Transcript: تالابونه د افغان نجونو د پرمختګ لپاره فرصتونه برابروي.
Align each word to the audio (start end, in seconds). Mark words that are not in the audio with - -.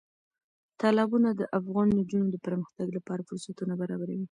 تالابونه 0.79 1.29
د 1.35 1.41
افغان 1.59 1.87
نجونو 1.97 2.27
د 2.31 2.37
پرمختګ 2.45 2.87
لپاره 2.97 3.25
فرصتونه 3.29 3.73
برابروي. 3.81 4.19